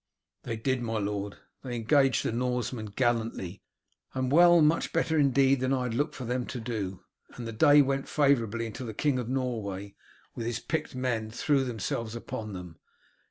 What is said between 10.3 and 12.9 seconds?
with his picked men threw themselves upon them.